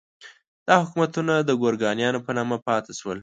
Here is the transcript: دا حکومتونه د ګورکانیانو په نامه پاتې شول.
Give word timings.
دا 0.67 0.75
حکومتونه 0.83 1.33
د 1.39 1.49
ګورکانیانو 1.61 2.19
په 2.25 2.31
نامه 2.37 2.57
پاتې 2.67 2.91
شول. 2.99 3.17